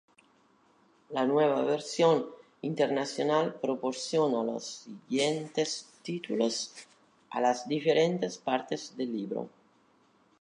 La 1.11 1.27
Nueva 1.27 1.61
Versión 1.61 2.25
Internacional 2.63 3.53
proporciona 3.59 4.43
los 4.43 4.65
siguientes 5.05 5.91
títulos 6.01 6.73
a 7.29 7.39
las 7.39 7.67
diferentes 7.67 8.39
partes 8.39 8.97
del 8.97 9.13
libro. 9.15 9.47